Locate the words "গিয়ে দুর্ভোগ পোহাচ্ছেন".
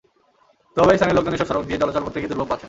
2.19-2.59